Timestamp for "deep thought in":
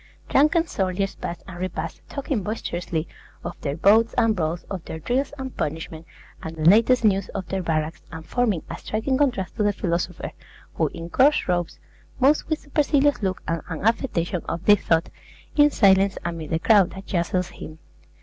14.65-15.69